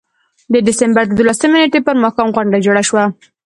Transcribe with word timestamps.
د 0.53 0.55
ډسمبر 0.67 1.03
د 1.07 1.13
دولسمې 1.19 1.57
نېټې 1.61 1.79
پر 1.87 1.95
ماښام 2.03 2.27
غونډه 2.35 2.57
جوړه 2.65 2.83
شوه. 2.89 3.03